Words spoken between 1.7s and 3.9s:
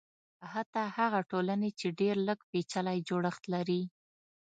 چې ډېر لږ پېچلی جوړښت لري.